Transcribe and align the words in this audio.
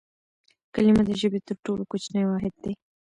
کلیمه 0.73 1.03
د 1.05 1.11
ژبي 1.21 1.39
تر 1.47 1.55
ټولو 1.65 1.83
کوچنی 1.91 2.23
واحد 2.27 2.53
دئ. 2.63 2.73